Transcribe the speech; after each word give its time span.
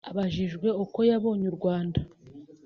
Abajijwe 0.09 0.67
uko 0.83 0.97
yabonye 1.09 1.45
u 1.51 1.55
Rwanda 1.57 1.99